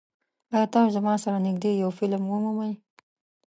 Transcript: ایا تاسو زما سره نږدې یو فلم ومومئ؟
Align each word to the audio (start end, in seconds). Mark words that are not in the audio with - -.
ایا 0.53 0.65
تاسو 0.73 0.89
زما 0.97 1.13
سره 1.23 1.37
نږدې 1.45 1.71
یو 1.81 1.89
فلم 1.97 2.21
ومومئ؟ 2.27 2.73